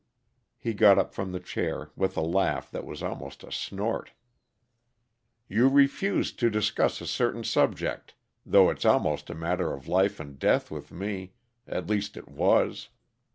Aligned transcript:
He 0.57 0.73
got 0.73 0.97
up 0.97 1.13
from 1.13 1.31
the 1.31 1.39
chair, 1.39 1.91
with 1.95 2.17
a 2.17 2.21
laugh 2.21 2.71
that 2.71 2.85
was 2.87 3.03
almost 3.03 3.43
a 3.43 3.51
snort. 3.51 4.13
"You 5.47 5.67
refuse 5.67 6.31
to 6.37 6.49
discuss 6.49 7.01
a 7.01 7.05
certain 7.05 7.43
subject, 7.43 8.15
though 8.43 8.71
it's 8.71 8.83
almost 8.83 9.29
a 9.29 9.35
matter 9.35 9.71
of 9.73 9.87
life 9.87 10.19
and 10.19 10.39
death 10.39 10.71
with 10.71 10.91
me; 10.91 11.33
at 11.67 11.85
least, 11.85 12.17
it 12.17 12.27
was. 12.27 12.89